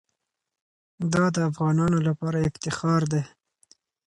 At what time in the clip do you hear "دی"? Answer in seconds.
3.11-3.23